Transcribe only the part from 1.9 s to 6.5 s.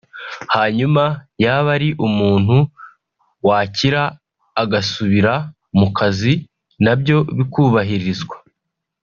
umuntu wakira agasubira mu kazi